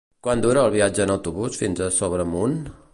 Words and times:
Quant 0.27 0.39
dura 0.45 0.63
el 0.69 0.73
viatge 0.77 1.05
en 1.05 1.15
autobús 1.17 1.61
fins 1.63 1.85
a 1.91 1.95
Sobremunt? 2.03 2.59